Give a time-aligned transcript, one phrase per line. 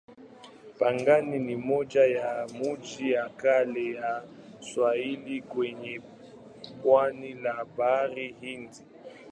[0.79, 4.23] Pangani ni moja ya miji ya kale ya
[4.59, 6.01] Waswahili kwenye
[6.83, 8.81] pwani la Bahari Hindi.